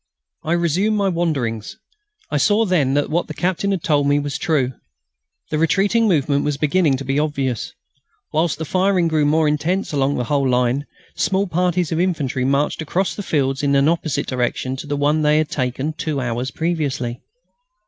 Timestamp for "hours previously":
16.19-17.21